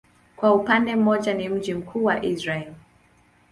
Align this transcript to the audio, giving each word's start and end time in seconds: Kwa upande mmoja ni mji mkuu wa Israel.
Kwa 0.35 0.55
upande 0.55 0.95
mmoja 0.95 1.33
ni 1.33 1.49
mji 1.49 1.73
mkuu 1.73 2.03
wa 2.03 2.25
Israel. 2.25 2.73